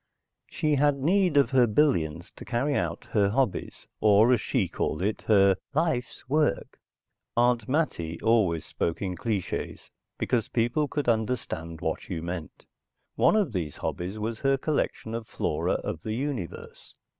[0.49, 5.03] She had need of her billions to carry out her hobbies, or, as she called
[5.03, 6.79] it, her "life's work."
[7.37, 12.65] Aunt Mattie always spoke in clichés because people could understand what you meant.
[13.13, 16.95] One of these hobbies was her collection of flora of the universe.